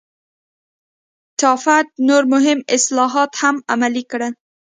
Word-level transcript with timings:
ټافت 1.39 1.87
نور 2.07 2.23
مهم 2.33 2.59
اصلاحات 2.75 3.31
هم 3.41 3.55
عملي 3.73 4.03
کړل. 4.11 4.33